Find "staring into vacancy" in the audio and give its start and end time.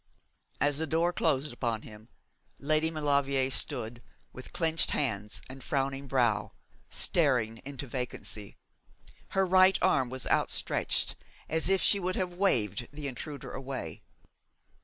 6.89-8.57